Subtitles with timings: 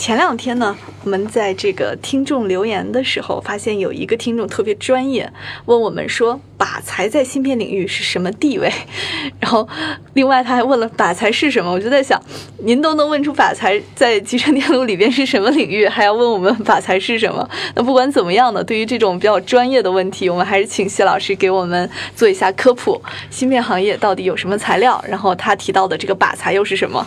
[0.00, 0.74] 前两天呢，
[1.04, 5.30] 我们在这个听众留言的时候，发现有一个听众特别专业，
[5.66, 8.72] 问我们说靶材在芯片领域是什么地位？
[9.38, 9.68] 然后，
[10.14, 11.70] 另外他还问了靶材是什么？
[11.70, 12.18] 我就在想，
[12.64, 17.46] 您都能问出靶材 在集成电路里边是什么领域，还要问我们靶材是什么？
[17.76, 22.98] 那不管怎么样呢，对于这种比较专业的问题，我们还是请谢老师给我们做一下科普。
[23.28, 25.04] 芯片行业到底有什么材料？
[25.06, 27.06] 然后他提到的这个靶材又是什么？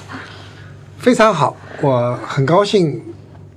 [1.03, 3.01] 非常好，我很高兴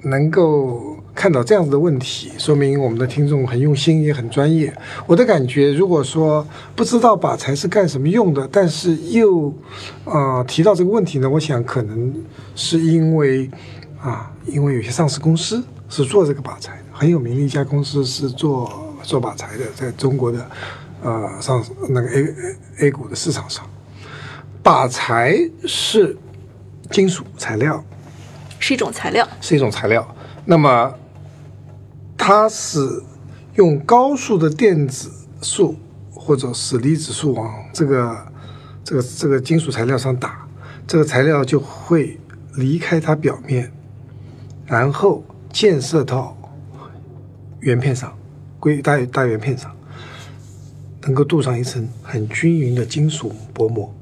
[0.02, 4.74] 能够看到这样子的问题，说明我们的听众很用心，也很专业。
[5.06, 9.54] 我的感觉，如果说不知道靶材是干什么用的，但是又
[10.06, 12.12] 呃提到这个问题呢，我想可能
[12.56, 13.48] 是因为
[14.00, 20.44] 啊，因为有些上市公司是做这个靶材的，很有名的一家公司是做做靶材的，在中国的
[21.00, 22.34] 呃上那个 A
[22.80, 23.64] A 股的市场上，
[24.64, 26.16] 靶材是。
[26.90, 27.84] 金属材料
[28.58, 30.16] 是一种材料，是一种材料。
[30.44, 30.94] 那么，
[32.16, 33.02] 它是
[33.54, 35.10] 用高速的电子
[35.42, 35.76] 束
[36.10, 38.26] 或者是离子束往这个
[38.84, 40.46] 这个这个金属材料上打，
[40.86, 42.18] 这个材料就会
[42.54, 43.72] 离开它表面，
[44.66, 46.36] 然后溅射到
[47.60, 48.16] 圆片上，
[48.58, 49.74] 硅大大圆片上，
[51.02, 53.92] 能够镀上一层很均匀的金属薄膜。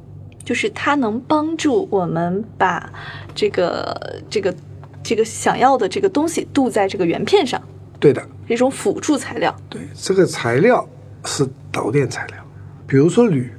[0.44, 2.92] 就是它能帮助我们把
[3.34, 4.54] 这个这个
[5.02, 7.60] 这个想要的这个东西镀在这个圆片上。
[7.98, 9.54] 对的，一种辅助材料。
[9.70, 10.86] 对，这个材料
[11.24, 12.36] 是导电材料，
[12.86, 13.50] 比如说铝，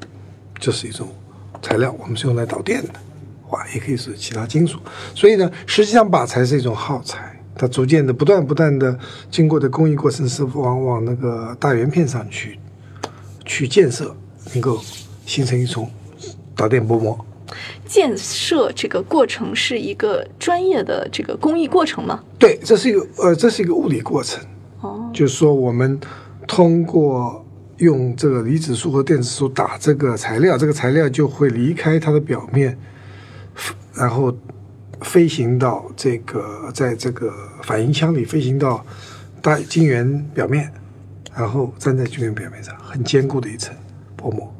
[0.59, 1.08] 就是一种
[1.61, 2.89] 材料，我们是用来导电的。
[3.50, 4.78] 哇，也可以是其他金属。
[5.16, 8.97] 所以呢，实际上靶材是一种耗材，它逐渐的、不断不断的
[9.31, 12.59] 经过的工艺过程是往往那个大圆片上去
[13.46, 14.16] 去建设，
[14.53, 14.79] 能够
[15.25, 15.90] 形成一种。
[16.55, 17.25] 导电薄膜
[17.85, 22.23] 建设这个过程是一个专业的这个工艺过程吗？
[22.39, 24.43] 对，这是一个呃，这是一个物理过程。
[24.81, 25.99] 哦，就是说我们
[26.47, 27.45] 通过
[27.77, 32.77] 用这个离子束和电子束打这个材料，这个材料就会离开它的表面，
[33.93, 34.35] 然后
[35.01, 37.31] 飞行到这个在这个
[37.63, 38.83] 反应腔里飞行到
[39.41, 40.72] 大晶圆表面，
[41.35, 43.75] 然后粘在晶圆表面上，很坚固的一层
[44.16, 44.51] 薄膜。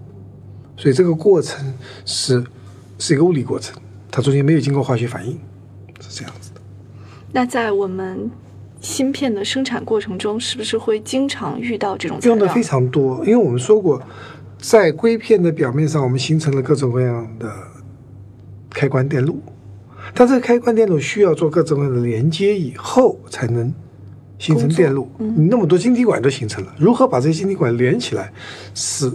[0.78, 1.74] 所以这个过程
[2.06, 2.44] 是
[2.98, 3.76] 是一个物理过程，
[4.12, 5.40] 它中间没有经过化学反应，
[6.00, 6.62] 是这样子的。
[7.32, 8.30] 那在我们
[8.82, 13.26] 芯片的生产过程中，是不是会经常遇到这种用的非常多？
[13.26, 14.02] 因为我们说过，
[14.58, 17.52] 在硅片的表面上，我们形成了各种各样的
[18.70, 19.42] 开关电路，
[20.14, 23.74] 但这个开关电路需要做各种各样的连接以后，才能
[24.38, 25.10] 形成电路。
[25.18, 28.32] 你那么多晶体管都形成了，如何把这些晶体管连起来？
[28.74, 29.12] 是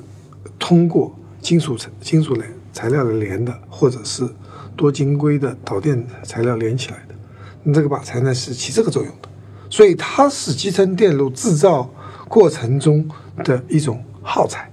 [0.59, 4.29] 通过金属材、金属类材料的连的，或者是
[4.77, 7.15] 多晶硅的导电材料连起来的，
[7.63, 9.29] 那这个靶材呢是起这个作用的，
[9.69, 11.91] 所以它是集成电路制造
[12.29, 13.09] 过程中
[13.45, 14.71] 的一种耗材，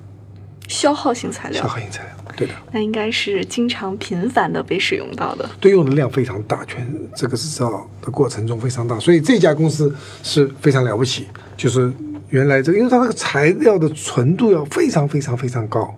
[0.68, 1.62] 消耗性材料。
[1.62, 2.54] 消耗性材料，对的。
[2.72, 11.26] 那应该是经常频繁的被使用到的，对用的量非常大，全这个制造的过程中非常大，所以这家公司是非常了不起，
[11.58, 11.92] 就是
[12.30, 15.94] 原来这个，因为它那个材料的纯度要非常非常非常高。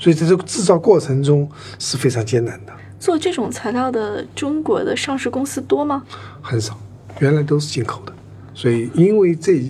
[0.00, 2.72] 所以在这个制造过程中是非常艰难的。
[2.98, 6.02] 做这种材料的中国的上市公司多吗？
[6.42, 6.76] 很少，
[7.20, 8.12] 原来都是进口的。
[8.54, 9.62] 所以因为这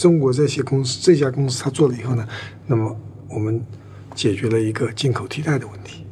[0.00, 2.26] 中国这些公司这家公司它做了以后呢，
[2.66, 2.96] 那么
[3.28, 3.62] 我们
[4.14, 6.06] 解决了一个进口替代的问题。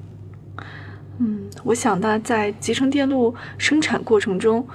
[1.19, 4.67] 嗯，我想呢在集成电路生产过程中，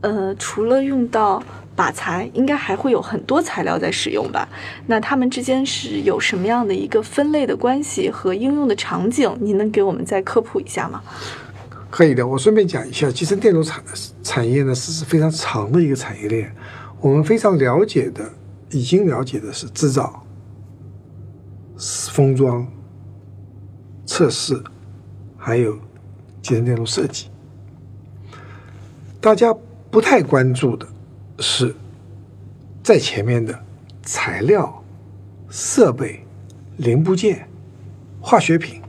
[0.00, 1.40] 呃，除了用到。
[1.76, 4.48] 靶材应该还会有很多材料在使用吧？
[4.86, 9.36] 那它们之间是有什么样的一个分类的关系和应用的场景？
[9.40, 11.02] 您能给我们再科普一下吗？
[11.90, 13.82] 可以的，我顺便讲一下，集成电路产
[14.22, 16.54] 产业呢是非常长的一个产业链。
[17.00, 18.28] 我们非常了解的，
[18.70, 20.24] 已经了解的是制造、
[22.12, 22.66] 封装、
[24.06, 24.60] 测试，
[25.36, 25.74] 还有
[26.42, 27.28] 集成电路设计。
[29.20, 29.54] 大家
[29.90, 30.86] 不太关注的。
[31.38, 31.74] 是
[32.82, 33.58] 在前面的
[34.02, 34.82] 材料、
[35.50, 36.24] 设备、
[36.76, 37.48] 零部件、
[38.20, 38.80] 化学品，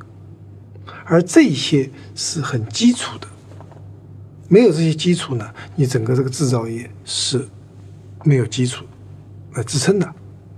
[1.06, 3.27] 而这些是很基础的。
[4.47, 7.47] 没有这些基础呢，你整个这个制造业是
[8.24, 8.86] 没有基础
[9.53, 10.13] 来支撑的。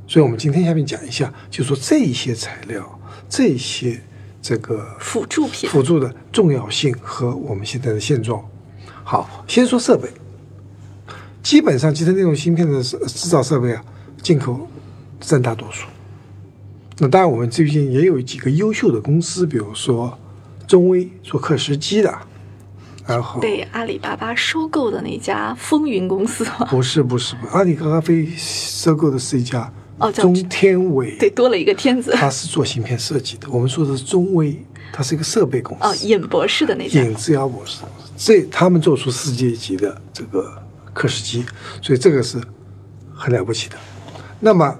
[0.05, 2.99] 所以，我们今天下面讲一下，就说这些材料、
[3.29, 4.01] 这些
[4.41, 5.69] 这个辅助品。
[5.69, 8.43] 辅助的重要性和我们现在的现状。
[9.03, 10.09] 好，先说设备，
[11.47, 13.81] 基本上集成电路芯片的制制造设备啊，
[14.21, 14.67] 进口
[15.21, 15.87] 占大多数。
[16.97, 20.19] 那当然，我们最近也有几个优秀的公司，比如说
[20.67, 22.13] 中微做刻蚀机的，
[23.05, 26.67] 然后被阿里巴巴收购的那家风云公司吗？
[26.69, 28.03] 不是不是阿里巴巴
[28.35, 32.11] 收购的是一家哦叫中天伟，对，多了一个天字。
[32.11, 33.47] 它是做芯片设计的。
[33.49, 34.61] 我们说的是中微，
[34.91, 35.85] 它是一个设备公司。
[35.85, 37.01] 哦，尹博士的那家。
[37.01, 37.83] 尹志尧博士，
[38.17, 40.61] 这他们做出世界级的这个
[40.97, 41.45] 刻蚀机，
[41.79, 42.41] 所以这个是
[43.13, 43.77] 很了不起的。
[44.39, 44.75] 那么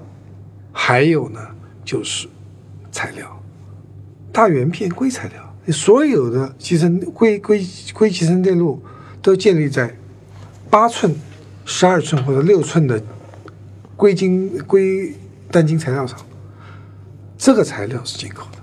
[0.72, 1.40] 还有呢，
[1.86, 2.28] 就是
[2.92, 3.40] 材料，
[4.32, 8.82] 大圆片硅材料，所有的集成硅硅硅集成电路
[9.22, 9.96] 都建立在
[10.72, 11.16] 八寸、
[11.66, 13.00] 十二寸或者六寸的
[13.96, 15.14] 硅晶硅
[15.52, 16.20] 单晶材料上，
[17.38, 18.58] 这个材料是进口的。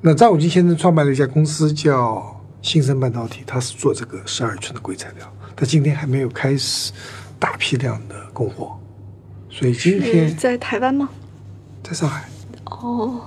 [0.00, 6.92] 那张武基先生创办了一家公司叫新生半导体，它是做这个十二寸的硅材料，它今天还没有开始
[7.38, 8.78] 大批量的供货，
[9.48, 11.08] 所以今是天在台湾吗？
[11.82, 12.28] 在上海，
[12.64, 13.20] 哦，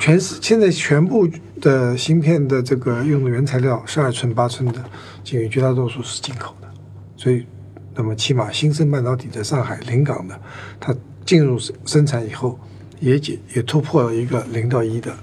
[0.00, 1.28] 全是现在全部
[1.60, 4.82] 的芯片的这个用的原材料，十二寸、八寸的，
[5.22, 6.68] 基本绝大多数是进口的，
[7.16, 7.46] 所以，
[7.94, 10.40] 那么起码新生半导体在上海临港的，
[10.80, 10.92] 它
[11.24, 12.58] 进入生生产以后，
[12.98, 15.14] 也解也突破了一个零到一的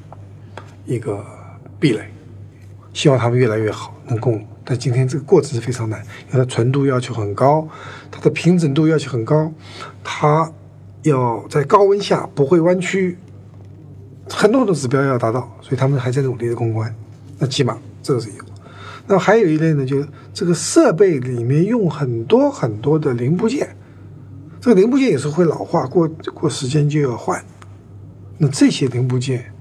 [0.86, 1.26] 一个
[1.80, 2.11] 壁垒，
[2.94, 4.46] 希望他们越来越好，能供。
[4.64, 6.00] 但今天这个过程是非常难，
[6.32, 7.68] 因为它纯度要求很高，
[8.12, 9.52] 它的平整度要求很高，
[10.04, 10.52] 它
[11.02, 13.18] 要在高温下不会弯曲，
[14.30, 16.94] 很多很多指标要达到，所以他们还在努力的攻关。
[17.40, 18.36] 那起码这个是有。
[19.08, 23.76] 那还有一类呢，就是这个设备里面用很多很多的零部件，
[24.62, 27.44] 这个零部件也是会老化，过过时间就要换。
[28.38, 29.52] 那这些零部件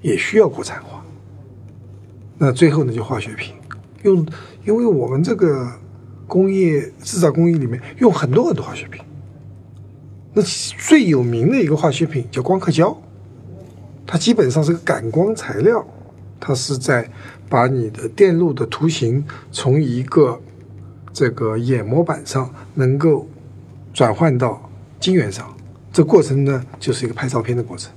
[0.00, 0.95] 也需要国产化。
[2.38, 3.54] 那最后呢，就化学品，
[4.02, 4.26] 用
[4.64, 5.72] 因为我们这个
[6.26, 9.02] 工业制造工艺里面用很多很多化学品。
[10.34, 12.94] 那最有名的一个化学品叫光刻胶，
[14.06, 15.82] 它基本上是个感光材料，
[16.38, 17.10] 它是在
[17.48, 20.38] 把你的电路的图形从一个
[21.12, 23.26] 这个眼模板上能够
[23.94, 25.56] 转换到晶圆上，
[25.90, 27.90] 这过程呢就是一个拍照片的过程。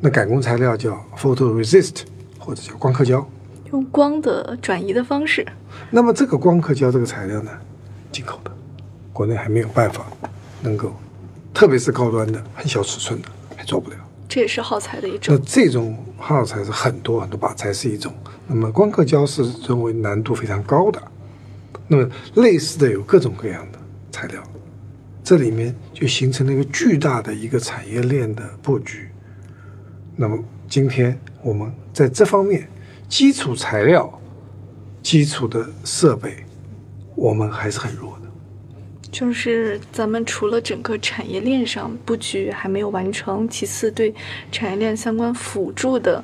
[0.00, 2.04] 那感光材料叫 photoresist
[2.38, 3.28] 或者叫光刻胶。
[3.70, 5.46] 用光的转移的方式。
[5.90, 7.50] 那么这个光刻胶这个材料呢，
[8.10, 8.50] 进口的，
[9.12, 10.06] 国内还没有办法
[10.62, 10.94] 能够，
[11.52, 13.96] 特别是高端的很小尺寸的还做不了。
[14.28, 15.44] 这也是耗材的一种那。
[15.46, 18.12] 这种耗材是很多很多把才是一种，
[18.46, 21.02] 那么光刻胶是认为难度非常高的。
[21.86, 23.78] 那么类似的有各种各样的
[24.12, 24.42] 材料，
[25.24, 29.08] 这里面就形成了一个巨大的一个产业链的布局。
[30.14, 30.38] 那么
[30.68, 32.68] 今天我们在这方面
[33.08, 34.20] 基础材料、
[35.02, 36.44] 基础的设备，
[37.14, 38.28] 我们还是很弱的。
[39.10, 44.14] 就是咱们除了整个产业链上布局还没有完成，其次对
[44.52, 46.22] 产业链相关辅助的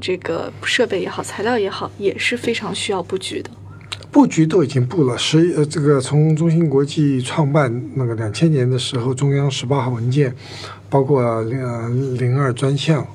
[0.00, 3.48] 这个设备也好、材料也好，也是非常需要布局的。
[4.10, 10.34] 布局都已经布了，十呃，这个从中芯国际创办那个两千年的时候，中央十八号文件，
[10.88, 13.06] 包括零零二专项，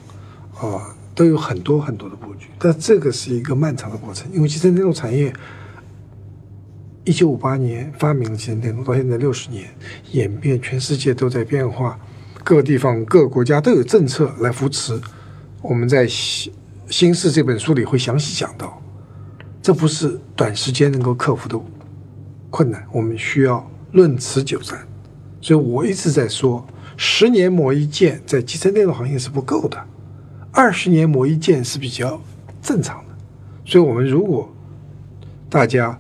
[0.58, 2.48] 啊、都有很多很多的布局。
[2.60, 5.34] 但这个是一个漫长的过程，因为集成电路产业，
[7.06, 9.74] 一九五八年发明了集成电路，到现在六十年
[10.12, 11.98] 演变，全世界都在变化，
[12.44, 15.00] 各地方各国家都有政策来扶持。
[15.62, 16.54] 我们在《新
[16.90, 18.82] 新式》这本书里会详细讲到。
[19.62, 21.60] 这不是短时间能够克服的
[22.52, 24.88] 困难，我们需要论持久战。
[25.42, 26.64] 所以我一直在说，
[26.96, 29.84] 十年磨一剑在集成电路行业是不够的，
[30.56, 32.20] 二十年磨一剑是比较
[32.62, 33.14] 正常的。
[33.66, 34.50] 所以，我们如果
[35.50, 36.00] 大家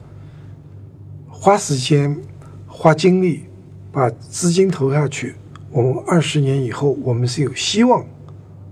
[1.28, 2.18] 花时间、
[2.66, 3.44] 花精力，
[3.92, 5.36] 把资金投下去，
[5.72, 8.06] 我们二十年以后，我们是有希望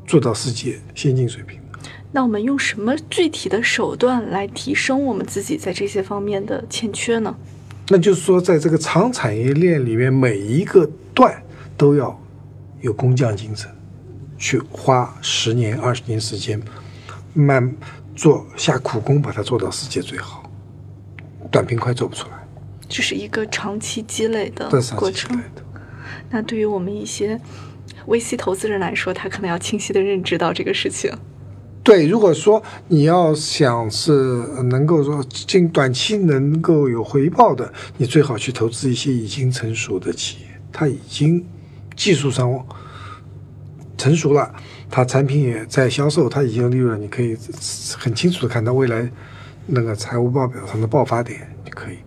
[0.07, 1.79] 做到世界先进水平的。
[2.13, 7.35] 那我们用什么具体的手段来提升我们自己在这些方面的欠缺呢？
[7.89, 11.43] 那就是说，在这个长产业链里面，每一个段
[11.75, 12.17] 都要
[12.81, 13.69] 有工匠精神，
[14.43, 16.61] 去花十年、二十年时间，
[17.33, 17.73] 慢
[18.13, 20.43] 做下苦功，把它做到世界最好。
[21.49, 22.45] 短平快做不出来，
[22.89, 25.41] 这是一个长期积累的过程。
[26.29, 27.39] 那对于我们一些
[28.05, 31.09] VC 投资人来说，他可能要清晰的认知到这个事情。
[31.81, 34.11] 对，如果说你要想是
[34.63, 41.45] 能够说近短期能够有回报的，你最好去投资一些已经成熟的企业，它已经
[41.95, 42.51] 技术上
[44.03, 44.53] 成熟了，
[44.89, 47.37] 它产品也在销售，它已经有利润，你可以
[47.97, 49.09] 很清楚的看到未来
[49.65, 51.99] 那个财务报表上的爆发点，你可以。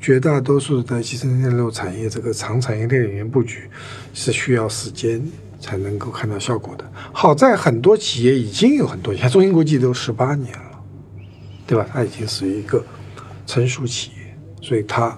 [0.00, 3.68] 绝大多数的集成电路产业这个长产业链里面布局
[4.14, 5.22] 是需要时间
[5.60, 6.90] 才能够看到效果的。
[7.12, 10.80] 好在很多企业已经有很多，像中芯国际都十八年了，
[11.66, 11.86] 对吧？
[11.92, 12.82] 它已经是一个
[13.46, 15.16] 成熟企业，所以它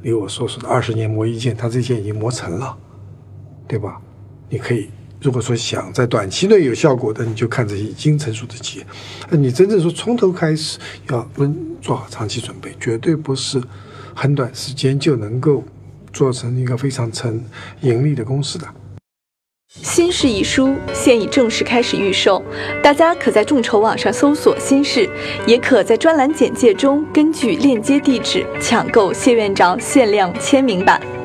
[0.00, 2.74] 离我所说的二十年磨一剑，它这件已经磨成了，
[3.68, 4.00] 对吧？
[4.48, 4.88] 你可以。
[5.20, 8.86] 如果说想在短期内有效果的，你就看这些已经成熟的企业。
[9.30, 10.78] 那你真正说从头开始
[11.10, 13.60] 要温做好长期准备，绝对不是
[14.14, 15.64] 很短时间就能够
[16.12, 17.42] 做成一个非常成
[17.80, 18.66] 盈利的公司的。
[19.68, 22.42] 新式一书现已正式开始预售，
[22.82, 25.08] 大家可在众筹网上搜索“新式”，
[25.46, 31.15] 也可在专栏简介中根据链接地址抢购谢院长限量签名版。